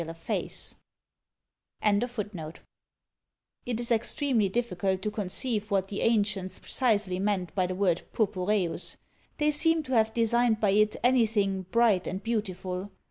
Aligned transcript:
It 0.03 0.69
is 3.79 3.91
extremely 3.91 4.49
difficult 4.49 5.01
to 5.03 5.11
conceive 5.11 5.69
what 5.69 5.89
the 5.89 6.01
ancients 6.01 6.57
precisely 6.57 7.19
meant 7.19 7.53
by 7.53 7.67
the 7.67 7.75
word 7.75 8.01
purpureus. 8.11 8.97
They 9.37 9.51
seem 9.51 9.83
to 9.83 9.91
have 9.93 10.11
designed 10.15 10.59
by 10.59 10.71
it 10.71 10.95
anything 11.03 11.67
BRIGHT 11.69 12.07
and 12.07 12.23
BEAUTIFUL. 12.23 12.89